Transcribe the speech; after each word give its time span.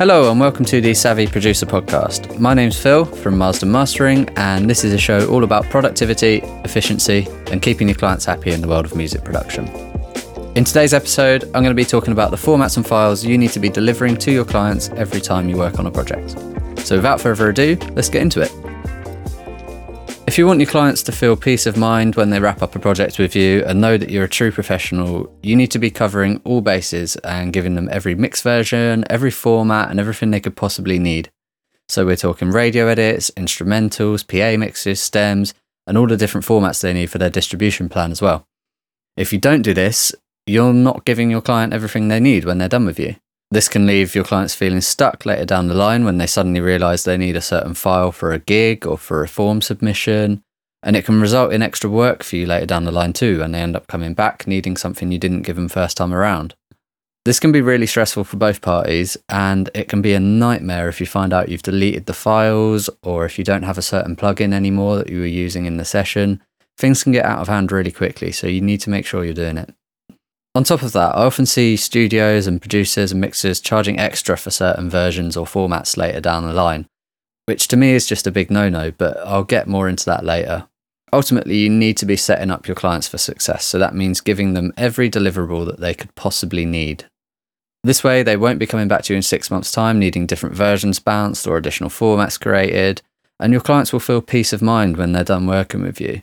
Hello, 0.00 0.30
and 0.30 0.40
welcome 0.40 0.64
to 0.64 0.80
the 0.80 0.94
Savvy 0.94 1.26
Producer 1.26 1.66
Podcast. 1.66 2.38
My 2.38 2.54
name's 2.54 2.82
Phil 2.82 3.04
from 3.04 3.36
Marsden 3.36 3.70
Mastering, 3.70 4.30
and 4.38 4.64
this 4.64 4.82
is 4.82 4.94
a 4.94 4.98
show 4.98 5.28
all 5.28 5.44
about 5.44 5.68
productivity, 5.68 6.40
efficiency, 6.64 7.28
and 7.50 7.60
keeping 7.60 7.86
your 7.86 7.98
clients 7.98 8.24
happy 8.24 8.50
in 8.52 8.62
the 8.62 8.66
world 8.66 8.86
of 8.86 8.96
music 8.96 9.22
production. 9.24 9.68
In 10.54 10.64
today's 10.64 10.94
episode, 10.94 11.44
I'm 11.44 11.62
going 11.62 11.66
to 11.66 11.74
be 11.74 11.84
talking 11.84 12.12
about 12.12 12.30
the 12.30 12.38
formats 12.38 12.78
and 12.78 12.86
files 12.86 13.26
you 13.26 13.36
need 13.36 13.50
to 13.50 13.60
be 13.60 13.68
delivering 13.68 14.16
to 14.16 14.32
your 14.32 14.46
clients 14.46 14.88
every 14.96 15.20
time 15.20 15.50
you 15.50 15.58
work 15.58 15.78
on 15.78 15.84
a 15.84 15.90
project. 15.90 16.30
So, 16.78 16.96
without 16.96 17.20
further 17.20 17.50
ado, 17.50 17.76
let's 17.92 18.08
get 18.08 18.22
into 18.22 18.40
it. 18.40 18.69
If 20.30 20.38
you 20.38 20.46
want 20.46 20.60
your 20.60 20.70
clients 20.70 21.02
to 21.02 21.10
feel 21.10 21.34
peace 21.34 21.66
of 21.66 21.76
mind 21.76 22.14
when 22.14 22.30
they 22.30 22.38
wrap 22.38 22.62
up 22.62 22.76
a 22.76 22.78
project 22.78 23.18
with 23.18 23.34
you 23.34 23.64
and 23.64 23.80
know 23.80 23.98
that 23.98 24.10
you're 24.10 24.26
a 24.26 24.28
true 24.28 24.52
professional, 24.52 25.36
you 25.42 25.56
need 25.56 25.72
to 25.72 25.78
be 25.80 25.90
covering 25.90 26.40
all 26.44 26.60
bases 26.60 27.16
and 27.24 27.52
giving 27.52 27.74
them 27.74 27.88
every 27.90 28.14
mix 28.14 28.40
version, 28.40 29.04
every 29.10 29.32
format, 29.32 29.90
and 29.90 29.98
everything 29.98 30.30
they 30.30 30.38
could 30.38 30.54
possibly 30.54 31.00
need. 31.00 31.32
So 31.88 32.06
we're 32.06 32.14
talking 32.14 32.52
radio 32.52 32.86
edits, 32.86 33.32
instrumentals, 33.32 34.24
PA 34.24 34.56
mixes, 34.56 35.00
stems, 35.00 35.52
and 35.88 35.98
all 35.98 36.06
the 36.06 36.16
different 36.16 36.46
formats 36.46 36.80
they 36.80 36.92
need 36.92 37.10
for 37.10 37.18
their 37.18 37.28
distribution 37.28 37.88
plan 37.88 38.12
as 38.12 38.22
well. 38.22 38.46
If 39.16 39.32
you 39.32 39.40
don't 39.40 39.62
do 39.62 39.74
this, 39.74 40.14
you're 40.46 40.72
not 40.72 41.04
giving 41.04 41.32
your 41.32 41.42
client 41.42 41.72
everything 41.72 42.06
they 42.06 42.20
need 42.20 42.44
when 42.44 42.58
they're 42.58 42.68
done 42.68 42.86
with 42.86 43.00
you. 43.00 43.16
This 43.52 43.68
can 43.68 43.84
leave 43.84 44.14
your 44.14 44.22
clients 44.22 44.54
feeling 44.54 44.80
stuck 44.80 45.26
later 45.26 45.44
down 45.44 45.66
the 45.66 45.74
line 45.74 46.04
when 46.04 46.18
they 46.18 46.26
suddenly 46.28 46.60
realize 46.60 47.02
they 47.02 47.16
need 47.16 47.34
a 47.34 47.40
certain 47.40 47.74
file 47.74 48.12
for 48.12 48.32
a 48.32 48.38
gig 48.38 48.86
or 48.86 48.96
for 48.96 49.24
a 49.24 49.28
form 49.28 49.60
submission. 49.60 50.42
And 50.84 50.94
it 50.94 51.04
can 51.04 51.20
result 51.20 51.52
in 51.52 51.60
extra 51.60 51.90
work 51.90 52.22
for 52.22 52.36
you 52.36 52.46
later 52.46 52.64
down 52.64 52.84
the 52.84 52.92
line 52.92 53.12
too, 53.12 53.42
and 53.42 53.52
they 53.52 53.60
end 53.60 53.74
up 53.74 53.88
coming 53.88 54.14
back 54.14 54.46
needing 54.46 54.76
something 54.76 55.10
you 55.10 55.18
didn't 55.18 55.42
give 55.42 55.56
them 55.56 55.68
first 55.68 55.96
time 55.96 56.14
around. 56.14 56.54
This 57.24 57.40
can 57.40 57.52
be 57.52 57.60
really 57.60 57.86
stressful 57.86 58.24
for 58.24 58.38
both 58.38 58.62
parties, 58.62 59.16
and 59.28 59.68
it 59.74 59.88
can 59.88 60.00
be 60.00 60.14
a 60.14 60.20
nightmare 60.20 60.88
if 60.88 61.00
you 61.00 61.06
find 61.06 61.34
out 61.34 61.50
you've 61.50 61.62
deleted 61.62 62.06
the 62.06 62.14
files 62.14 62.88
or 63.02 63.26
if 63.26 63.36
you 63.36 63.44
don't 63.44 63.64
have 63.64 63.76
a 63.76 63.82
certain 63.82 64.16
plugin 64.16 64.54
anymore 64.54 64.96
that 64.96 65.10
you 65.10 65.20
were 65.20 65.26
using 65.26 65.66
in 65.66 65.76
the 65.76 65.84
session. 65.84 66.40
Things 66.78 67.02
can 67.02 67.12
get 67.12 67.26
out 67.26 67.40
of 67.40 67.48
hand 67.48 67.72
really 67.72 67.92
quickly, 67.92 68.32
so 68.32 68.46
you 68.46 68.62
need 68.62 68.80
to 68.82 68.90
make 68.90 69.04
sure 69.04 69.24
you're 69.24 69.34
doing 69.34 69.58
it. 69.58 69.74
On 70.54 70.64
top 70.64 70.82
of 70.82 70.92
that, 70.92 71.14
I 71.14 71.24
often 71.26 71.46
see 71.46 71.76
studios 71.76 72.48
and 72.48 72.60
producers 72.60 73.12
and 73.12 73.20
mixers 73.20 73.60
charging 73.60 74.00
extra 74.00 74.36
for 74.36 74.50
certain 74.50 74.90
versions 74.90 75.36
or 75.36 75.46
formats 75.46 75.96
later 75.96 76.20
down 76.20 76.44
the 76.44 76.52
line, 76.52 76.88
which 77.46 77.68
to 77.68 77.76
me 77.76 77.92
is 77.92 78.06
just 78.06 78.26
a 78.26 78.32
big 78.32 78.50
no 78.50 78.68
no, 78.68 78.90
but 78.90 79.16
I'll 79.18 79.44
get 79.44 79.68
more 79.68 79.88
into 79.88 80.04
that 80.06 80.24
later. 80.24 80.66
Ultimately, 81.12 81.56
you 81.58 81.70
need 81.70 81.96
to 81.98 82.06
be 82.06 82.16
setting 82.16 82.50
up 82.50 82.66
your 82.66 82.74
clients 82.74 83.06
for 83.06 83.18
success, 83.18 83.64
so 83.64 83.78
that 83.78 83.94
means 83.94 84.20
giving 84.20 84.54
them 84.54 84.72
every 84.76 85.08
deliverable 85.08 85.66
that 85.66 85.80
they 85.80 85.94
could 85.94 86.14
possibly 86.16 86.64
need. 86.64 87.04
This 87.82 88.02
way, 88.02 88.22
they 88.22 88.36
won't 88.36 88.58
be 88.58 88.66
coming 88.66 88.88
back 88.88 89.02
to 89.04 89.12
you 89.12 89.16
in 89.16 89.22
six 89.22 89.50
months' 89.50 89.72
time 89.72 89.98
needing 89.98 90.26
different 90.26 90.54
versions 90.54 90.98
bounced 90.98 91.46
or 91.46 91.56
additional 91.56 91.90
formats 91.90 92.40
created, 92.40 93.02
and 93.38 93.52
your 93.52 93.62
clients 93.62 93.92
will 93.92 94.00
feel 94.00 94.20
peace 94.20 94.52
of 94.52 94.62
mind 94.62 94.96
when 94.96 95.12
they're 95.12 95.24
done 95.24 95.46
working 95.46 95.82
with 95.82 96.00
you. 96.00 96.22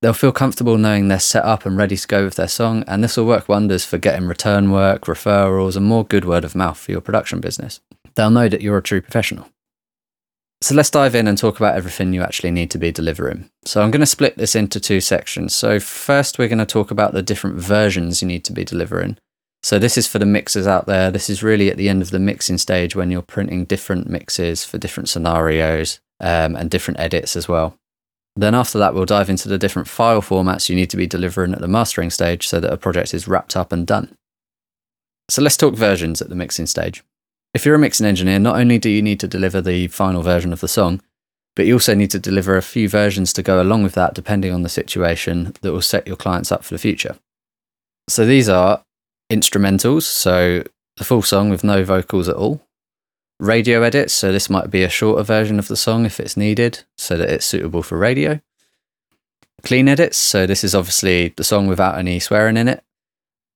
They'll 0.00 0.12
feel 0.12 0.30
comfortable 0.30 0.78
knowing 0.78 1.08
they're 1.08 1.18
set 1.18 1.44
up 1.44 1.66
and 1.66 1.76
ready 1.76 1.96
to 1.96 2.06
go 2.06 2.24
with 2.24 2.36
their 2.36 2.48
song, 2.48 2.84
and 2.86 3.02
this 3.02 3.16
will 3.16 3.26
work 3.26 3.48
wonders 3.48 3.84
for 3.84 3.98
getting 3.98 4.28
return 4.28 4.70
work, 4.70 5.02
referrals, 5.06 5.76
and 5.76 5.86
more 5.86 6.04
good 6.04 6.24
word 6.24 6.44
of 6.44 6.54
mouth 6.54 6.78
for 6.78 6.92
your 6.92 7.00
production 7.00 7.40
business. 7.40 7.80
They'll 8.14 8.30
know 8.30 8.48
that 8.48 8.62
you're 8.62 8.78
a 8.78 8.82
true 8.82 9.00
professional. 9.00 9.48
So 10.60 10.74
let's 10.74 10.90
dive 10.90 11.14
in 11.14 11.28
and 11.28 11.38
talk 11.38 11.56
about 11.58 11.76
everything 11.76 12.12
you 12.12 12.22
actually 12.22 12.50
need 12.50 12.70
to 12.72 12.78
be 12.78 12.90
delivering. 12.90 13.48
So 13.64 13.80
I'm 13.80 13.92
going 13.92 14.00
to 14.00 14.06
split 14.06 14.36
this 14.36 14.56
into 14.56 14.80
two 14.80 15.00
sections. 15.00 15.54
So 15.54 15.78
first, 15.78 16.38
we're 16.38 16.48
going 16.48 16.58
to 16.58 16.66
talk 16.66 16.90
about 16.90 17.12
the 17.12 17.22
different 17.22 17.56
versions 17.56 18.22
you 18.22 18.28
need 18.28 18.44
to 18.44 18.52
be 18.52 18.64
delivering. 18.64 19.18
So 19.62 19.78
this 19.78 19.96
is 19.96 20.06
for 20.06 20.18
the 20.18 20.26
mixers 20.26 20.66
out 20.66 20.86
there. 20.86 21.10
This 21.10 21.30
is 21.30 21.42
really 21.42 21.70
at 21.70 21.76
the 21.76 21.88
end 21.88 22.02
of 22.02 22.10
the 22.10 22.18
mixing 22.18 22.58
stage 22.58 22.96
when 22.96 23.10
you're 23.10 23.22
printing 23.22 23.64
different 23.64 24.08
mixes 24.08 24.64
for 24.64 24.78
different 24.78 25.08
scenarios 25.08 26.00
um, 26.20 26.56
and 26.56 26.70
different 26.70 27.00
edits 27.00 27.36
as 27.36 27.48
well. 27.48 27.76
Then 28.38 28.54
after 28.54 28.78
that, 28.78 28.94
we'll 28.94 29.04
dive 29.04 29.28
into 29.28 29.48
the 29.48 29.58
different 29.58 29.88
file 29.88 30.22
formats 30.22 30.68
you 30.68 30.76
need 30.76 30.90
to 30.90 30.96
be 30.96 31.08
delivering 31.08 31.52
at 31.52 31.60
the 31.60 31.66
mastering 31.66 32.08
stage 32.08 32.46
so 32.46 32.60
that 32.60 32.72
a 32.72 32.76
project 32.76 33.12
is 33.12 33.26
wrapped 33.26 33.56
up 33.56 33.72
and 33.72 33.84
done. 33.84 34.14
So 35.28 35.42
let's 35.42 35.56
talk 35.56 35.74
versions 35.74 36.22
at 36.22 36.28
the 36.28 36.36
mixing 36.36 36.66
stage. 36.66 37.02
If 37.52 37.66
you're 37.66 37.74
a 37.74 37.80
mixing 37.80 38.06
engineer, 38.06 38.38
not 38.38 38.54
only 38.54 38.78
do 38.78 38.90
you 38.90 39.02
need 39.02 39.18
to 39.20 39.26
deliver 39.26 39.60
the 39.60 39.88
final 39.88 40.22
version 40.22 40.52
of 40.52 40.60
the 40.60 40.68
song, 40.68 41.02
but 41.56 41.66
you 41.66 41.74
also 41.74 41.94
need 41.94 42.12
to 42.12 42.20
deliver 42.20 42.56
a 42.56 42.62
few 42.62 42.88
versions 42.88 43.32
to 43.32 43.42
go 43.42 43.60
along 43.60 43.82
with 43.82 43.94
that, 43.94 44.14
depending 44.14 44.52
on 44.52 44.62
the 44.62 44.68
situation 44.68 45.52
that 45.62 45.72
will 45.72 45.82
set 45.82 46.06
your 46.06 46.14
clients 46.14 46.52
up 46.52 46.62
for 46.62 46.74
the 46.74 46.78
future. 46.78 47.16
So 48.08 48.24
these 48.24 48.48
are 48.48 48.84
instrumentals, 49.32 50.02
so 50.02 50.62
the 50.96 51.04
full 51.04 51.22
song 51.22 51.50
with 51.50 51.64
no 51.64 51.82
vocals 51.82 52.28
at 52.28 52.36
all, 52.36 52.62
radio 53.38 53.82
edits. 53.82 54.12
So 54.12 54.32
this 54.32 54.50
might 54.50 54.70
be 54.70 54.82
a 54.82 54.88
shorter 54.88 55.22
version 55.22 55.58
of 55.58 55.68
the 55.68 55.76
song 55.76 56.04
if 56.04 56.20
it's 56.20 56.36
needed, 56.36 56.84
so 56.96 57.16
that 57.16 57.30
it's 57.30 57.46
suitable 57.46 57.82
for 57.82 57.98
radio. 57.98 58.40
Clean 59.62 59.88
edits. 59.88 60.16
So 60.16 60.46
this 60.46 60.62
is 60.62 60.74
obviously 60.74 61.34
the 61.36 61.44
song 61.44 61.66
without 61.66 61.98
any 61.98 62.20
swearing 62.20 62.56
in 62.56 62.68
it. 62.68 62.84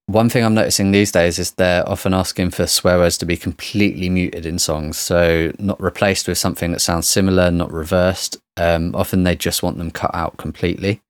One 0.06 0.28
thing 0.28 0.44
I'm 0.44 0.54
noticing 0.54 0.90
these 0.90 1.12
days 1.12 1.38
is 1.38 1.52
they're 1.52 1.88
often 1.88 2.12
asking 2.12 2.50
for 2.50 2.66
swear 2.66 2.98
words 2.98 3.16
to 3.18 3.24
be 3.24 3.36
completely 3.36 4.10
muted 4.10 4.44
in 4.44 4.58
songs, 4.58 4.98
so 4.98 5.52
not 5.58 5.80
replaced 5.80 6.26
with 6.26 6.38
something 6.38 6.72
that 6.72 6.80
sounds 6.80 7.08
similar, 7.08 7.50
not 7.50 7.72
reversed. 7.72 8.36
Um, 8.56 8.94
often 8.96 9.22
they 9.22 9.36
just 9.36 9.62
want 9.62 9.78
them 9.78 9.92
cut 9.92 10.10
out 10.12 10.36
completely. 10.38 11.02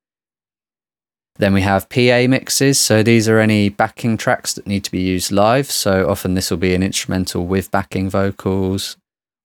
Then 1.36 1.54
we 1.54 1.62
have 1.62 1.88
PA 1.88 2.26
mixes. 2.28 2.78
So 2.78 3.02
these 3.02 3.28
are 3.28 3.38
any 3.38 3.68
backing 3.68 4.16
tracks 4.16 4.52
that 4.54 4.66
need 4.66 4.84
to 4.84 4.90
be 4.90 5.00
used 5.00 5.32
live. 5.32 5.70
So 5.70 6.08
often 6.08 6.34
this 6.34 6.50
will 6.50 6.58
be 6.58 6.74
an 6.74 6.82
instrumental 6.82 7.46
with 7.46 7.70
backing 7.70 8.10
vocals 8.10 8.96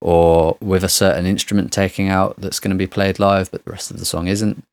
or 0.01 0.57
with 0.61 0.83
a 0.83 0.89
certain 0.89 1.25
instrument 1.25 1.71
taking 1.71 2.09
out 2.09 2.35
that's 2.37 2.59
going 2.59 2.71
to 2.71 2.77
be 2.77 2.87
played 2.87 3.19
live, 3.19 3.49
but 3.51 3.63
the 3.63 3.71
rest 3.71 3.89
of 3.89 3.99
the 3.99 4.05
song 4.05 4.27
isn't. 4.27 4.63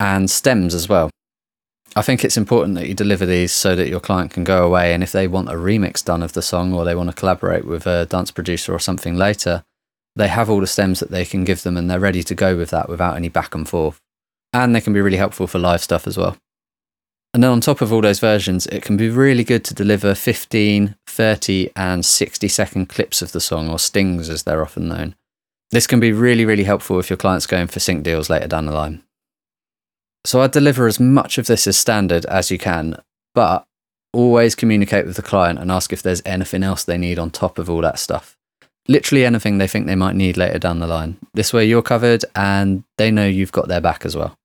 And 0.00 0.30
stems 0.30 0.74
as 0.74 0.88
well. 0.88 1.10
I 1.96 2.02
think 2.02 2.24
it's 2.24 2.36
important 2.36 2.74
that 2.76 2.86
you 2.86 2.94
deliver 2.94 3.26
these 3.26 3.52
so 3.52 3.74
that 3.74 3.88
your 3.88 4.00
client 4.00 4.30
can 4.30 4.44
go 4.44 4.64
away 4.64 4.92
and 4.92 5.02
if 5.02 5.12
they 5.12 5.26
want 5.26 5.48
a 5.48 5.54
remix 5.54 6.04
done 6.04 6.22
of 6.22 6.32
the 6.32 6.42
song 6.42 6.72
or 6.72 6.84
they 6.84 6.94
want 6.94 7.10
to 7.10 7.16
collaborate 7.16 7.64
with 7.64 7.86
a 7.86 8.06
dance 8.06 8.30
producer 8.30 8.72
or 8.72 8.78
something 8.78 9.16
later, 9.16 9.64
they 10.14 10.28
have 10.28 10.50
all 10.50 10.60
the 10.60 10.66
stems 10.66 11.00
that 11.00 11.10
they 11.10 11.24
can 11.24 11.44
give 11.44 11.62
them 11.62 11.76
and 11.76 11.90
they're 11.90 11.98
ready 11.98 12.22
to 12.22 12.34
go 12.34 12.56
with 12.56 12.70
that 12.70 12.88
without 12.88 13.16
any 13.16 13.28
back 13.28 13.54
and 13.54 13.68
forth 13.68 14.00
and 14.64 14.74
they 14.74 14.80
can 14.80 14.92
be 14.92 15.00
really 15.00 15.16
helpful 15.16 15.46
for 15.46 15.58
live 15.58 15.82
stuff 15.82 16.06
as 16.06 16.16
well. 16.16 16.36
And 17.32 17.42
then 17.42 17.50
on 17.50 17.60
top 17.60 17.80
of 17.80 17.92
all 17.92 18.00
those 18.00 18.18
versions, 18.18 18.66
it 18.66 18.82
can 18.82 18.96
be 18.96 19.08
really 19.08 19.44
good 19.44 19.64
to 19.64 19.74
deliver 19.74 20.14
15, 20.14 20.96
30, 21.06 21.70
and 21.76 22.04
60 22.04 22.48
second 22.48 22.88
clips 22.88 23.22
of 23.22 23.32
the 23.32 23.40
song, 23.40 23.68
or 23.68 23.78
stings 23.78 24.28
as 24.28 24.42
they're 24.42 24.62
often 24.62 24.88
known. 24.88 25.14
This 25.70 25.86
can 25.86 26.00
be 26.00 26.12
really, 26.12 26.44
really 26.44 26.64
helpful 26.64 26.98
if 26.98 27.10
your 27.10 27.18
client's 27.18 27.46
going 27.46 27.66
for 27.66 27.80
sync 27.80 28.02
deals 28.02 28.30
later 28.30 28.48
down 28.48 28.66
the 28.66 28.72
line. 28.72 29.02
So 30.24 30.40
I'd 30.40 30.50
deliver 30.50 30.86
as 30.86 30.98
much 30.98 31.38
of 31.38 31.46
this 31.46 31.66
as 31.66 31.76
standard 31.76 32.24
as 32.26 32.50
you 32.50 32.58
can, 32.58 33.00
but 33.34 33.66
always 34.12 34.54
communicate 34.54 35.06
with 35.06 35.16
the 35.16 35.22
client 35.22 35.58
and 35.58 35.70
ask 35.70 35.92
if 35.92 36.02
there's 36.02 36.22
anything 36.24 36.62
else 36.62 36.82
they 36.82 36.98
need 36.98 37.18
on 37.18 37.30
top 37.30 37.58
of 37.58 37.68
all 37.68 37.82
that 37.82 37.98
stuff 37.98 38.38
literally 38.88 39.24
anything 39.24 39.58
they 39.58 39.68
think 39.68 39.86
they 39.86 39.94
might 39.94 40.16
need 40.16 40.36
later 40.36 40.58
down 40.58 40.80
the 40.80 40.86
line. 40.86 41.18
This 41.34 41.52
way 41.52 41.66
you're 41.66 41.82
covered 41.82 42.24
and 42.34 42.82
they 42.96 43.10
know 43.10 43.26
you've 43.26 43.52
got 43.52 43.68
their 43.68 43.80
back 43.80 44.04
as 44.04 44.16
well. 44.16 44.37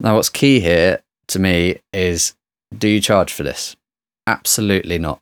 Now, 0.00 0.16
what's 0.16 0.28
key 0.28 0.60
here 0.60 1.02
to 1.28 1.38
me 1.38 1.78
is 1.92 2.34
do 2.76 2.88
you 2.88 3.00
charge 3.00 3.32
for 3.32 3.42
this? 3.42 3.76
Absolutely 4.26 4.98
not. 4.98 5.20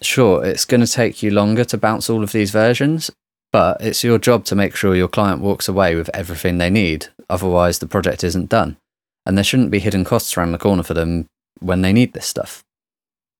Sure, 0.00 0.44
it's 0.44 0.64
going 0.64 0.80
to 0.80 0.86
take 0.86 1.22
you 1.22 1.30
longer 1.30 1.64
to 1.64 1.78
bounce 1.78 2.10
all 2.10 2.22
of 2.22 2.32
these 2.32 2.50
versions, 2.50 3.10
but 3.52 3.80
it's 3.80 4.02
your 4.02 4.18
job 4.18 4.44
to 4.46 4.54
make 4.54 4.74
sure 4.74 4.94
your 4.94 5.08
client 5.08 5.40
walks 5.40 5.68
away 5.68 5.94
with 5.94 6.10
everything 6.14 6.58
they 6.58 6.70
need. 6.70 7.06
Otherwise, 7.28 7.78
the 7.78 7.86
project 7.86 8.24
isn't 8.24 8.48
done. 8.48 8.76
And 9.24 9.36
there 9.36 9.44
shouldn't 9.44 9.70
be 9.70 9.78
hidden 9.78 10.04
costs 10.04 10.36
around 10.36 10.52
the 10.52 10.58
corner 10.58 10.82
for 10.82 10.94
them 10.94 11.26
when 11.60 11.82
they 11.82 11.92
need 11.92 12.12
this 12.12 12.26
stuff. 12.26 12.64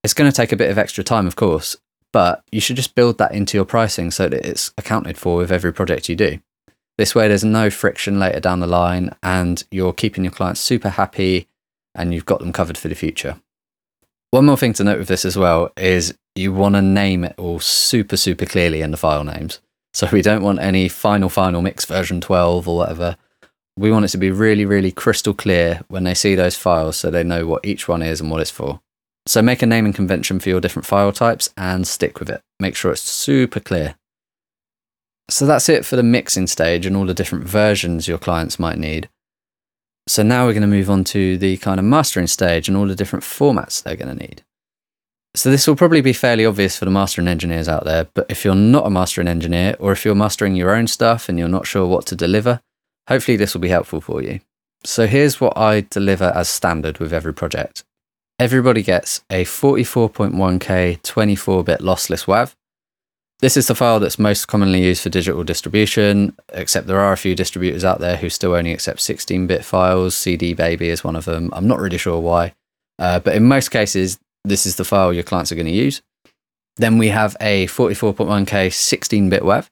It's 0.05 0.15
going 0.15 0.31
to 0.31 0.37
take 0.37 0.53
a 0.53 0.57
bit 0.57 0.71
of 0.71 0.79
extra 0.79 1.03
time, 1.03 1.27
of 1.27 1.37
course, 1.37 1.77
but 2.13 2.43
you 2.53 2.61
should 2.61 2.77
just 2.77 2.95
build 2.95 3.19
that 3.19 3.33
into 3.33 3.57
your 3.57 3.65
pricing 3.65 4.11
so 4.11 4.29
that 4.29 4.47
it's 4.47 4.73
accounted 4.77 5.19
for 5.19 5.37
with 5.37 5.51
every 5.51 5.73
project 5.73 6.09
you 6.09 6.17
do. 6.17 6.39
This 7.03 7.17
way, 7.17 7.27
there's 7.27 7.43
no 7.43 7.69
friction 7.69 8.21
later 8.21 8.39
down 8.39 8.61
the 8.61 8.69
line, 8.69 9.13
and 9.25 9.65
you're 9.73 9.93
keeping 9.93 10.23
your 10.23 10.33
clients 10.33 10.61
super 10.61 10.91
happy 10.91 11.49
and 11.97 12.15
you've 12.15 12.25
got 12.25 12.39
them 12.39 12.53
covered 12.53 12.79
for 12.79 12.87
the 12.87 12.95
future. 12.95 13.41
One 14.31 14.47
more 14.47 14.57
thing 14.57 14.73
to 14.75 14.85
note 14.85 15.01
with 15.01 15.09
this 15.09 15.25
as 15.25 15.37
well 15.37 15.73
is 15.77 16.17
you 16.37 16.53
want 16.53 16.77
to 16.77 16.81
name 16.81 17.25
it 17.25 17.35
all 17.37 17.59
super, 17.59 18.17
super 18.17 18.47
clearly 18.47 18.83
in 18.83 18.93
the 18.93 18.97
file 18.97 19.25
names. 19.25 19.59
So 19.93 20.07
we 20.13 20.23
don't 20.23 20.45
want 20.45 20.61
any 20.61 20.87
final, 20.87 21.29
final 21.29 21.61
mix 21.61 21.85
version 21.85 22.21
12 22.21 22.69
or 22.69 22.77
whatever. 22.77 23.17
We 23.77 23.91
want 23.91 24.05
it 24.05 24.13
to 24.13 24.19
be 24.19 24.31
really, 24.31 24.65
really 24.65 24.93
crystal 24.93 25.35
clear 25.35 25.81
when 25.89 26.05
they 26.05 26.15
see 26.15 26.37
those 26.37 26.57
files 26.57 26.99
so 26.99 27.11
they 27.11 27.25
know 27.25 27.49
what 27.49 27.67
each 27.67 27.89
one 27.89 28.03
is 28.03 28.21
and 28.21 28.31
what 28.31 28.41
it's 28.41 28.53
for. 28.53 28.81
So 29.27 29.43
make 29.43 29.61
a 29.61 29.67
naming 29.67 29.93
convention 29.93 30.39
for 30.39 30.51
your 30.51 30.61
different 30.61 30.87
file 30.87 31.11
types 31.11 31.53
and 31.57 31.85
stick 31.85 32.21
with 32.21 32.31
it. 32.31 32.43
Make 32.61 32.77
sure 32.77 32.93
it's 32.93 33.03
super 33.03 33.59
clear. 33.59 33.97
So 35.29 35.47
that's 35.47 35.69
it 35.69 35.85
for 35.85 35.97
the 35.97 36.03
mixing 36.03 36.47
stage 36.47 36.85
and 36.85 36.97
all 36.97 37.07
the 37.07 37.15
different 37.15 37.45
versions 37.45 38.09
your 38.09 38.19
clients 38.19 38.59
might 38.59 38.79
need. 38.79 39.09
So 40.09 40.23
now 40.23 40.47
we're 40.47 40.53
going 40.53 40.63
to 40.63 40.67
move 40.67 40.91
on 40.91 41.05
to 41.05 41.39
the 41.39 41.57
kind 41.59 41.79
of 41.79 41.87
mastering 41.87 42.27
stage 42.27 42.69
and 42.69 42.77
all 42.77 42.87
the 42.87 42.97
different 42.97 43.25
formats 43.25 43.83
they're 43.83 43.97
going 43.97 44.17
to 44.17 44.23
need. 44.23 44.43
So 45.35 45.51
this 45.51 45.67
will 45.67 45.77
probably 45.77 46.03
be 46.03 46.13
fairly 46.13 46.45
obvious 46.45 46.77
for 46.77 46.85
the 46.85 46.91
mastering 46.91 47.29
engineers 47.29 47.69
out 47.69 47.85
there, 47.85 48.09
but 48.13 48.27
if 48.29 48.45
you're 48.45 48.55
not 48.55 48.87
a 48.87 48.91
mastering 48.91 49.29
engineer 49.29 49.77
or 49.79 49.93
if 49.93 50.05
you're 50.05 50.15
mastering 50.15 50.57
your 50.57 50.75
own 50.75 50.87
stuff 50.87 51.29
and 51.29 51.39
you're 51.39 51.49
not 51.49 51.67
sure 51.67 51.87
what 51.87 52.05
to 52.07 52.17
deliver, 52.17 52.61
hopefully 53.09 53.37
this 53.37 53.55
will 53.55 53.63
be 53.63 53.69
helpful 53.69 54.01
for 54.01 54.23
you. 54.23 54.41
So 54.85 55.07
here's 55.07 55.41
what 55.41 55.57
I 55.57 55.87
deliver 55.89 56.33
as 56.35 56.49
standard 56.49 56.99
with 56.99 57.13
every 57.13 57.33
project. 57.33 57.85
Everybody 58.39 58.83
gets 58.83 59.23
a 59.31 59.45
44.1K 59.45 61.01
24-bit 61.01 61.81
lossless 61.81 62.27
WAV. 62.27 62.55
This 63.43 63.57
is 63.57 63.67
the 63.67 63.75
file 63.75 63.99
that's 63.99 64.21
most 64.21 64.47
commonly 64.47 64.85
used 64.85 65.03
for 65.03 65.09
digital 65.09 65.43
distribution, 65.43 66.37
except 66.53 66.87
there 66.87 67.01
are 67.01 67.13
a 67.13 67.17
few 67.17 67.35
distributors 67.35 67.85
out 67.85 67.99
there 67.99 68.17
who 68.17 68.31
still 68.31 68.55
only 68.55 68.73
accept 68.73 69.01
16-bit 69.01 69.65
files. 69.65 70.17
CD 70.17 70.55
Baby 70.55 70.91
is 70.91 71.03
one 71.03 71.17
of 71.17 71.25
them. 71.25 71.51
I'm 71.53 71.67
not 71.67 71.81
really 71.81 71.99
sure 71.99 72.21
why. 72.21 72.55
Uh, 73.01 73.19
but 73.19 73.35
in 73.35 73.43
most 73.49 73.71
cases, 73.71 74.21
this 74.45 74.65
is 74.65 74.77
the 74.77 74.85
file 74.85 75.13
your 75.13 75.25
clients 75.25 75.51
are 75.51 75.57
going 75.57 75.67
to 75.67 75.73
use. 75.73 76.03
Then 76.77 76.99
we 76.99 77.09
have 77.09 77.37
a 77.41 77.67
44.1K 77.67 78.69
16-bit 78.69 79.43
WAV. 79.43 79.69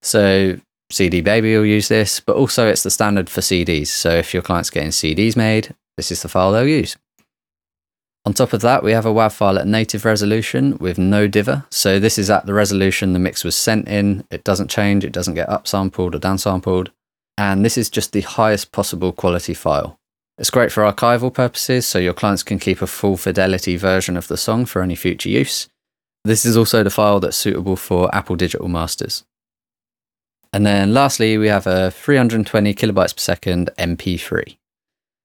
So 0.00 0.58
CD 0.90 1.20
Baby 1.20 1.54
will 1.54 1.66
use 1.66 1.88
this, 1.88 2.18
but 2.18 2.36
also 2.36 2.66
it's 2.66 2.82
the 2.82 2.90
standard 2.90 3.28
for 3.28 3.42
CDs. 3.42 3.88
So 3.88 4.08
if 4.08 4.32
your 4.32 4.42
client's 4.42 4.70
getting 4.70 4.88
CDs 4.88 5.36
made, 5.36 5.74
this 5.98 6.10
is 6.10 6.22
the 6.22 6.30
file 6.30 6.50
they'll 6.50 6.66
use. 6.66 6.96
On 8.24 8.32
top 8.32 8.52
of 8.52 8.60
that, 8.60 8.84
we 8.84 8.92
have 8.92 9.04
a 9.04 9.12
WAV 9.12 9.32
file 9.32 9.58
at 9.58 9.66
native 9.66 10.04
resolution 10.04 10.78
with 10.78 10.96
no 10.96 11.26
dither. 11.26 11.64
So 11.70 11.98
this 11.98 12.18
is 12.18 12.30
at 12.30 12.46
the 12.46 12.54
resolution 12.54 13.12
the 13.12 13.18
mix 13.18 13.42
was 13.42 13.56
sent 13.56 13.88
in. 13.88 14.24
It 14.30 14.44
doesn't 14.44 14.70
change, 14.70 15.04
it 15.04 15.12
doesn't 15.12 15.34
get 15.34 15.48
upsampled 15.48 16.14
or 16.14 16.20
downsampled. 16.20 16.88
And 17.36 17.64
this 17.64 17.76
is 17.76 17.90
just 17.90 18.12
the 18.12 18.20
highest 18.20 18.70
possible 18.70 19.10
quality 19.10 19.54
file. 19.54 19.98
It's 20.38 20.50
great 20.50 20.70
for 20.70 20.84
archival 20.84 21.34
purposes, 21.34 21.84
so 21.86 21.98
your 21.98 22.14
clients 22.14 22.42
can 22.42 22.58
keep 22.58 22.80
a 22.80 22.86
full 22.86 23.16
fidelity 23.16 23.76
version 23.76 24.16
of 24.16 24.28
the 24.28 24.36
song 24.36 24.66
for 24.66 24.82
any 24.82 24.94
future 24.94 25.28
use. 25.28 25.68
This 26.24 26.44
is 26.44 26.56
also 26.56 26.84
the 26.84 26.90
file 26.90 27.18
that's 27.18 27.36
suitable 27.36 27.76
for 27.76 28.14
Apple 28.14 28.36
Digital 28.36 28.68
Masters. 28.68 29.24
And 30.52 30.64
then 30.64 30.94
lastly, 30.94 31.38
we 31.38 31.48
have 31.48 31.66
a 31.66 31.90
320 31.90 32.74
kilobytes 32.74 33.16
per 33.16 33.20
second 33.20 33.70
MP3. 33.78 34.56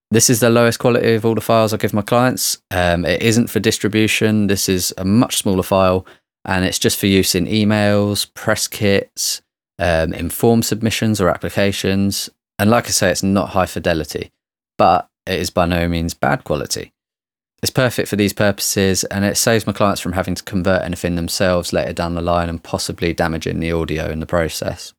This 0.09 0.29
is 0.29 0.39
the 0.39 0.49
lowest 0.49 0.79
quality 0.79 1.15
of 1.15 1.25
all 1.25 1.35
the 1.35 1.41
files 1.41 1.73
I 1.73 1.77
give 1.77 1.93
my 1.93 2.01
clients. 2.01 2.59
Um, 2.71 3.03
it 3.05 3.21
isn't 3.21 3.49
for 3.49 3.59
distribution. 3.59 4.47
This 4.47 4.69
is 4.69 4.93
a 4.97 5.03
much 5.03 5.37
smaller 5.37 5.63
file 5.63 6.05
and 6.45 6.63
it's 6.63 6.79
just 6.79 6.97
for 6.97 7.07
use 7.07 7.35
in 7.35 7.45
emails, 7.45 8.33
press 8.33 8.67
kits, 8.67 9.41
um, 9.79 10.13
in 10.13 10.29
form 10.29 10.63
submissions 10.63 11.19
or 11.19 11.29
applications. 11.29 12.29
And 12.57 12.69
like 12.69 12.85
I 12.85 12.91
say, 12.91 13.11
it's 13.11 13.21
not 13.21 13.49
high 13.49 13.65
fidelity, 13.65 14.31
but 14.77 15.09
it 15.25 15.39
is 15.39 15.49
by 15.49 15.65
no 15.65 15.89
means 15.89 16.13
bad 16.13 16.45
quality. 16.45 16.93
It's 17.61 17.71
perfect 17.71 18.07
for 18.07 18.15
these 18.15 18.33
purposes 18.33 19.03
and 19.05 19.25
it 19.25 19.35
saves 19.35 19.67
my 19.67 19.73
clients 19.73 19.99
from 19.99 20.13
having 20.13 20.35
to 20.35 20.43
convert 20.43 20.83
anything 20.83 21.15
themselves 21.15 21.73
later 21.73 21.91
down 21.91 22.15
the 22.15 22.21
line 22.21 22.49
and 22.49 22.63
possibly 22.63 23.13
damaging 23.13 23.59
the 23.59 23.73
audio 23.73 24.09
in 24.09 24.21
the 24.21 24.25
process. 24.25 24.93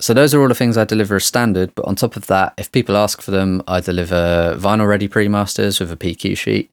So 0.00 0.12
those 0.12 0.34
are 0.34 0.40
all 0.40 0.48
the 0.48 0.54
things 0.54 0.76
I 0.76 0.84
deliver 0.84 1.16
as 1.16 1.24
standard, 1.24 1.74
but 1.74 1.84
on 1.84 1.94
top 1.94 2.16
of 2.16 2.26
that, 2.26 2.54
if 2.58 2.72
people 2.72 2.96
ask 2.96 3.22
for 3.22 3.30
them, 3.30 3.62
I 3.68 3.80
deliver 3.80 4.56
vinyl 4.58 4.88
ready 4.88 5.06
pre-masters 5.06 5.78
with 5.78 5.92
a 5.92 5.96
PQ 5.96 6.36
sheet 6.36 6.70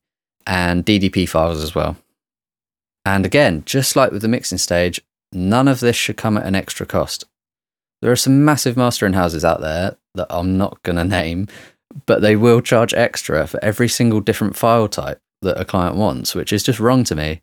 and 0.48 0.86
DDP 0.86 1.30
files 1.30 1.64
as 1.64 1.76
well. 1.76 1.98
And 3.06 3.26
again, 3.26 3.64
just 3.66 3.96
like 3.96 4.12
with 4.12 4.22
the 4.22 4.28
mixing 4.28 4.58
stage, 4.58 5.02
none 5.32 5.68
of 5.68 5.80
this 5.80 5.96
should 5.96 6.18
come 6.18 6.38
at 6.38 6.46
an 6.46 6.56
extra 6.56 6.86
cost. 6.86 7.26
There 8.02 8.12
are 8.12 8.18
some 8.18 8.44
massive 8.44 8.76
mastering 8.76 9.14
houses 9.14 9.46
out 9.46 9.62
there 9.62 9.98
that 10.16 10.28
I'm 10.30 10.58
not 10.58 10.82
going 10.82 10.96
to 10.96 11.04
name, 11.04 11.48
but 12.08 12.22
they 12.22 12.36
will 12.36 12.62
charge 12.62 12.94
extra 12.94 13.46
for 13.46 13.64
every 13.64 13.88
single 13.88 14.20
different 14.20 14.56
file 14.56 14.88
type 14.88 15.20
that 15.44 15.60
a 15.60 15.66
client 15.66 15.96
wants, 15.96 16.34
which 16.34 16.52
is 16.52 16.64
just 16.64 16.80
wrong 16.80 17.04
to 17.06 17.16
me. 17.16 17.42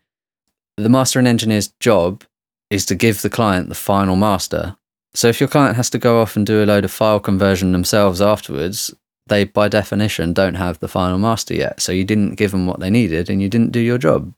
The 0.76 0.88
mastering 0.88 1.26
engineer's 1.26 1.72
job 1.80 2.24
is 2.70 2.84
to 2.86 2.94
give 2.94 3.22
the 3.22 3.30
client 3.30 3.68
the 3.68 3.74
final 3.74 4.16
master 4.16 4.76
so 5.18 5.26
if 5.26 5.40
your 5.40 5.48
client 5.48 5.74
has 5.74 5.90
to 5.90 5.98
go 5.98 6.20
off 6.20 6.36
and 6.36 6.46
do 6.46 6.62
a 6.62 6.64
load 6.64 6.84
of 6.84 6.92
file 6.92 7.18
conversion 7.18 7.72
themselves 7.72 8.22
afterwards, 8.22 8.94
they 9.26 9.42
by 9.42 9.66
definition 9.66 10.32
don't 10.32 10.54
have 10.54 10.78
the 10.78 10.86
final 10.86 11.18
master 11.18 11.54
yet. 11.54 11.80
So 11.80 11.90
you 11.90 12.04
didn't 12.04 12.36
give 12.36 12.52
them 12.52 12.68
what 12.68 12.78
they 12.78 12.88
needed 12.88 13.28
and 13.28 13.42
you 13.42 13.48
didn't 13.48 13.72
do 13.72 13.80
your 13.80 13.98
job. 13.98 14.32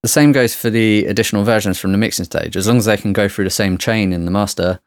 The 0.00 0.08
same 0.08 0.32
goes 0.32 0.54
for 0.54 0.70
the 0.70 1.04
additional 1.04 1.44
versions 1.44 1.78
from 1.78 1.92
the 1.92 1.98
mixing 1.98 2.24
stage. 2.24 2.56
As 2.56 2.66
long 2.66 2.78
as 2.78 2.86
they 2.86 2.96
can 2.96 3.12
go 3.12 3.28
through 3.28 3.44
the 3.44 3.50
same 3.50 3.76
chain 3.76 4.14
in 4.14 4.24
the 4.24 4.30
master, 4.30 4.80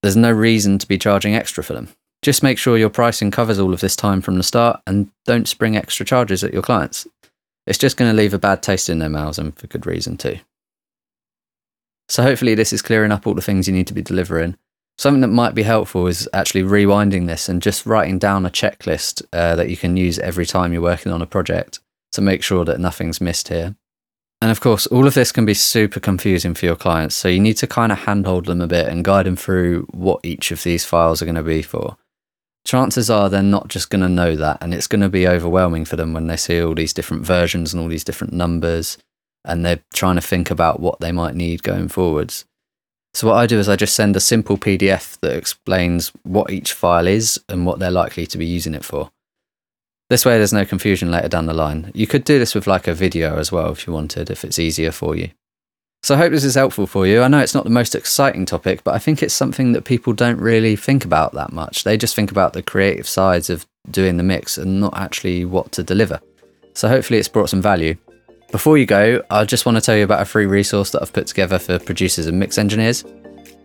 there's 0.00 0.16
no 0.16 0.32
reason 0.32 0.78
to 0.78 0.88
be 0.88 0.96
charging 0.96 1.34
extra 1.34 1.62
for 1.62 1.74
them. 1.74 1.90
Just 2.22 2.42
make 2.42 2.56
sure 2.56 2.78
your 2.78 2.88
pricing 2.88 3.30
covers 3.30 3.58
all 3.58 3.74
of 3.74 3.80
this 3.80 3.94
time 3.94 4.22
from 4.22 4.38
the 4.38 4.42
start 4.42 4.80
and 4.86 5.10
don't 5.26 5.46
spring 5.46 5.76
extra 5.76 6.06
charges 6.06 6.42
at 6.42 6.54
your 6.54 6.62
clients. 6.62 7.06
It's 7.66 7.76
just 7.76 7.98
going 7.98 8.10
to 8.10 8.16
leave 8.16 8.32
a 8.32 8.38
bad 8.38 8.62
taste 8.62 8.88
in 8.88 9.00
their 9.00 9.10
mouths 9.10 9.38
and 9.38 9.54
for 9.54 9.66
good 9.66 9.84
reason 9.84 10.16
too. 10.16 10.38
So 12.08 12.22
hopefully 12.22 12.54
this 12.54 12.72
is 12.72 12.80
clearing 12.80 13.12
up 13.12 13.26
all 13.26 13.34
the 13.34 13.42
things 13.42 13.68
you 13.68 13.74
need 13.74 13.86
to 13.88 13.92
be 13.92 14.00
delivering 14.00 14.56
Something 14.98 15.20
that 15.20 15.28
might 15.28 15.54
be 15.54 15.62
helpful 15.62 16.08
is 16.08 16.28
actually 16.32 16.64
rewinding 16.64 17.28
this 17.28 17.48
and 17.48 17.62
just 17.62 17.86
writing 17.86 18.18
down 18.18 18.44
a 18.44 18.50
checklist 18.50 19.22
uh, 19.32 19.54
that 19.54 19.70
you 19.70 19.76
can 19.76 19.96
use 19.96 20.18
every 20.18 20.44
time 20.44 20.72
you're 20.72 20.82
working 20.82 21.12
on 21.12 21.22
a 21.22 21.26
project 21.26 21.78
to 22.12 22.20
make 22.20 22.42
sure 22.42 22.64
that 22.64 22.80
nothing's 22.80 23.20
missed 23.20 23.46
here. 23.46 23.76
And 24.40 24.50
of 24.50 24.60
course, 24.60 24.86
all 24.88 25.06
of 25.06 25.14
this 25.14 25.30
can 25.30 25.44
be 25.44 25.54
super 25.54 26.00
confusing 26.00 26.54
for 26.54 26.66
your 26.66 26.76
clients. 26.76 27.14
So 27.14 27.28
you 27.28 27.38
need 27.38 27.56
to 27.58 27.66
kind 27.66 27.92
of 27.92 27.98
handhold 27.98 28.46
them 28.46 28.60
a 28.60 28.66
bit 28.66 28.88
and 28.88 29.04
guide 29.04 29.26
them 29.26 29.36
through 29.36 29.86
what 29.92 30.20
each 30.24 30.50
of 30.50 30.64
these 30.64 30.84
files 30.84 31.22
are 31.22 31.26
going 31.26 31.34
to 31.36 31.42
be 31.42 31.62
for. 31.62 31.96
Chances 32.64 33.08
are 33.08 33.28
they're 33.28 33.42
not 33.42 33.68
just 33.68 33.90
going 33.90 34.02
to 34.02 34.08
know 34.08 34.34
that, 34.36 34.58
and 34.60 34.74
it's 34.74 34.86
going 34.86 35.00
to 35.00 35.08
be 35.08 35.28
overwhelming 35.28 35.84
for 35.84 35.96
them 35.96 36.12
when 36.12 36.26
they 36.26 36.36
see 36.36 36.60
all 36.60 36.74
these 36.74 36.92
different 36.92 37.24
versions 37.24 37.72
and 37.72 37.82
all 37.82 37.88
these 37.88 38.04
different 38.04 38.32
numbers, 38.32 38.98
and 39.44 39.64
they're 39.64 39.82
trying 39.94 40.16
to 40.16 40.20
think 40.20 40.50
about 40.50 40.80
what 40.80 41.00
they 41.00 41.12
might 41.12 41.34
need 41.34 41.62
going 41.62 41.88
forwards. 41.88 42.44
So 43.18 43.26
what 43.26 43.34
I 43.34 43.48
do 43.48 43.58
is 43.58 43.68
I 43.68 43.74
just 43.74 43.96
send 43.96 44.14
a 44.14 44.20
simple 44.20 44.56
PDF 44.56 45.18
that 45.22 45.36
explains 45.36 46.12
what 46.22 46.52
each 46.52 46.72
file 46.72 47.08
is 47.08 47.40
and 47.48 47.66
what 47.66 47.80
they're 47.80 47.90
likely 47.90 48.28
to 48.28 48.38
be 48.38 48.46
using 48.46 48.76
it 48.76 48.84
for. 48.84 49.10
This 50.08 50.24
way 50.24 50.38
there's 50.38 50.52
no 50.52 50.64
confusion 50.64 51.10
later 51.10 51.26
down 51.26 51.46
the 51.46 51.52
line. 51.52 51.90
You 51.96 52.06
could 52.06 52.22
do 52.22 52.38
this 52.38 52.54
with 52.54 52.68
like 52.68 52.86
a 52.86 52.94
video 52.94 53.36
as 53.36 53.50
well 53.50 53.72
if 53.72 53.88
you 53.88 53.92
wanted, 53.92 54.30
if 54.30 54.44
it's 54.44 54.60
easier 54.60 54.92
for 54.92 55.16
you. 55.16 55.30
So 56.04 56.14
I 56.14 56.18
hope 56.18 56.30
this 56.30 56.44
is 56.44 56.54
helpful 56.54 56.86
for 56.86 57.08
you. 57.08 57.22
I 57.22 57.26
know 57.26 57.40
it's 57.40 57.56
not 57.56 57.64
the 57.64 57.70
most 57.70 57.96
exciting 57.96 58.46
topic, 58.46 58.84
but 58.84 58.94
I 58.94 59.00
think 59.00 59.20
it's 59.20 59.34
something 59.34 59.72
that 59.72 59.84
people 59.84 60.12
don't 60.12 60.38
really 60.38 60.76
think 60.76 61.04
about 61.04 61.32
that 61.32 61.52
much. 61.52 61.82
They 61.82 61.96
just 61.96 62.14
think 62.14 62.30
about 62.30 62.52
the 62.52 62.62
creative 62.62 63.08
sides 63.08 63.50
of 63.50 63.66
doing 63.90 64.16
the 64.16 64.22
mix 64.22 64.56
and 64.56 64.80
not 64.80 64.96
actually 64.96 65.44
what 65.44 65.72
to 65.72 65.82
deliver. 65.82 66.20
So 66.74 66.86
hopefully 66.86 67.18
it's 67.18 67.26
brought 67.26 67.50
some 67.50 67.62
value. 67.62 67.96
Before 68.50 68.78
you 68.78 68.86
go, 68.86 69.22
I 69.28 69.44
just 69.44 69.66
want 69.66 69.76
to 69.76 69.82
tell 69.82 69.94
you 69.94 70.04
about 70.04 70.22
a 70.22 70.24
free 70.24 70.46
resource 70.46 70.90
that 70.92 71.02
I've 71.02 71.12
put 71.12 71.26
together 71.26 71.58
for 71.58 71.78
producers 71.78 72.26
and 72.26 72.40
mix 72.40 72.56
engineers. 72.56 73.04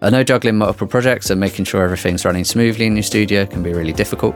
I 0.02 0.10
know 0.10 0.24
juggling 0.24 0.58
multiple 0.58 0.88
projects 0.88 1.30
and 1.30 1.40
making 1.40 1.64
sure 1.64 1.82
everything's 1.84 2.26
running 2.26 2.44
smoothly 2.44 2.86
in 2.86 2.98
your 2.98 3.04
studio 3.04 3.46
can 3.46 3.64
be 3.64 3.72
really 3.72 3.94
difficult. 3.94 4.36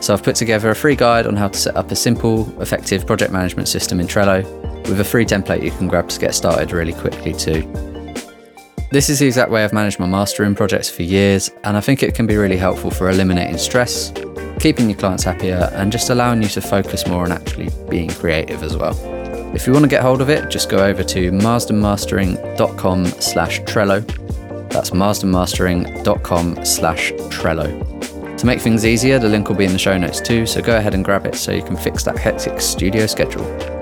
So 0.00 0.12
I've 0.12 0.24
put 0.24 0.34
together 0.34 0.70
a 0.70 0.74
free 0.74 0.96
guide 0.96 1.28
on 1.28 1.36
how 1.36 1.46
to 1.46 1.56
set 1.56 1.76
up 1.76 1.92
a 1.92 1.94
simple, 1.94 2.60
effective 2.60 3.06
project 3.06 3.32
management 3.32 3.68
system 3.68 4.00
in 4.00 4.08
Trello 4.08 4.42
with 4.88 4.98
a 4.98 5.04
free 5.04 5.24
template 5.24 5.62
you 5.62 5.70
can 5.70 5.86
grab 5.86 6.08
to 6.08 6.18
get 6.18 6.34
started 6.34 6.72
really 6.72 6.92
quickly 6.92 7.32
too. 7.32 7.62
This 8.90 9.08
is 9.08 9.20
the 9.20 9.26
exact 9.26 9.52
way 9.52 9.62
I've 9.62 9.72
managed 9.72 10.00
my 10.00 10.06
mastering 10.06 10.56
projects 10.56 10.90
for 10.90 11.04
years, 11.04 11.52
and 11.62 11.76
I 11.76 11.80
think 11.80 12.02
it 12.02 12.16
can 12.16 12.26
be 12.26 12.36
really 12.36 12.56
helpful 12.56 12.90
for 12.90 13.10
eliminating 13.10 13.58
stress, 13.58 14.12
keeping 14.58 14.90
your 14.90 14.98
clients 14.98 15.22
happier, 15.22 15.70
and 15.74 15.92
just 15.92 16.10
allowing 16.10 16.42
you 16.42 16.48
to 16.48 16.60
focus 16.60 17.06
more 17.06 17.22
on 17.22 17.30
actually 17.30 17.70
being 17.88 18.08
creative 18.10 18.64
as 18.64 18.76
well. 18.76 19.13
If 19.54 19.68
you 19.68 19.72
want 19.72 19.84
to 19.84 19.88
get 19.88 20.02
hold 20.02 20.20
of 20.20 20.28
it, 20.28 20.50
just 20.50 20.68
go 20.68 20.78
over 20.78 21.04
to 21.04 21.30
marsdenmastering.com 21.30 23.06
slash 23.06 23.60
Trello. 23.60 24.04
That's 24.68 24.90
marsdenmastering.com 24.90 26.64
slash 26.64 27.12
Trello. 27.12 28.36
To 28.36 28.46
make 28.46 28.60
things 28.60 28.84
easier, 28.84 29.20
the 29.20 29.28
link 29.28 29.48
will 29.48 29.56
be 29.56 29.64
in 29.64 29.72
the 29.72 29.78
show 29.78 29.96
notes 29.96 30.20
too, 30.20 30.44
so 30.44 30.60
go 30.60 30.76
ahead 30.76 30.94
and 30.94 31.04
grab 31.04 31.24
it 31.24 31.36
so 31.36 31.52
you 31.52 31.62
can 31.62 31.76
fix 31.76 32.02
that 32.02 32.18
hectic 32.18 32.60
studio 32.60 33.06
schedule. 33.06 33.73